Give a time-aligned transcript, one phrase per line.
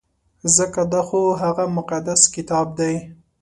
[0.55, 2.93] ځکه دا خو هغه مقدس کتاب دی.